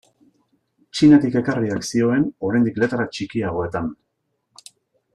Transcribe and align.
Txinatik 0.97 1.37
ekarriak 1.41 1.85
zioen 1.91 2.25
oraindik 2.49 2.81
letra 2.85 3.07
txikiagoetan. 3.17 3.93